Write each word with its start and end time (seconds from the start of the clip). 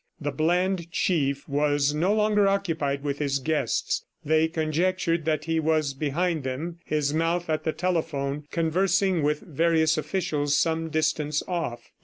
The 0.19 0.31
bland 0.31 0.89
Chief 0.91 1.47
was 1.47 1.93
no 1.93 2.11
longer 2.11 2.47
occupied 2.47 3.03
with 3.03 3.19
his 3.19 3.37
guests. 3.37 4.03
They 4.25 4.47
conjectured 4.47 5.25
that 5.25 5.45
he 5.45 5.59
was 5.59 5.93
behind 5.93 6.43
them, 6.43 6.79
his 6.83 7.13
mouth 7.13 7.51
at 7.51 7.65
the 7.65 7.71
telephone, 7.71 8.45
conversing 8.49 9.21
with 9.21 9.41
various 9.41 9.99
officials 9.99 10.57
some 10.57 10.89
distance 10.89 11.43
off. 11.47 11.91